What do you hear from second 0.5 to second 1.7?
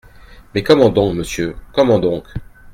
Mais comment donc monsieur,